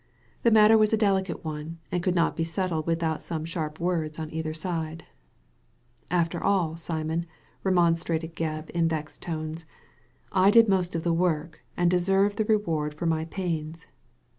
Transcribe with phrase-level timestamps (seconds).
[0.41, 4.17] The matter was a delicate one, and could not be settled without some sharp words
[4.17, 5.05] on either side.
[6.09, 7.27] After all, Simon,"
[7.63, 9.67] remonstrated Gebb, in vexed tones,"
[10.31, 13.85] I did most of the work and deserve the reward for my pains."